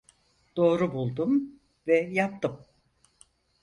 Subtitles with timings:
[0.57, 1.49] Doğru buldum
[1.87, 2.65] ve yaptım.